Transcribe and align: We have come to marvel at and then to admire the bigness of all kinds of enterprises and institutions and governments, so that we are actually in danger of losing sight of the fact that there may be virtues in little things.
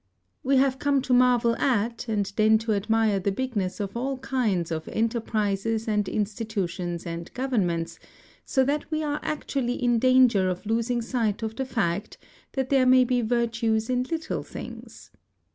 We 0.41 0.57
have 0.57 0.79
come 0.79 1.03
to 1.03 1.13
marvel 1.13 1.55
at 1.57 2.07
and 2.07 2.25
then 2.35 2.57
to 2.65 2.73
admire 2.73 3.19
the 3.19 3.31
bigness 3.31 3.79
of 3.79 3.95
all 3.95 4.17
kinds 4.17 4.71
of 4.71 4.87
enterprises 4.87 5.87
and 5.87 6.09
institutions 6.09 7.05
and 7.05 7.31
governments, 7.35 7.99
so 8.43 8.63
that 8.65 8.89
we 8.89 9.03
are 9.03 9.19
actually 9.21 9.73
in 9.73 9.99
danger 9.99 10.49
of 10.49 10.65
losing 10.65 11.03
sight 11.03 11.43
of 11.43 11.55
the 11.55 11.65
fact 11.65 12.17
that 12.53 12.69
there 12.71 12.87
may 12.87 13.03
be 13.03 13.21
virtues 13.21 13.91
in 13.91 14.01
little 14.09 14.41
things. 14.41 15.11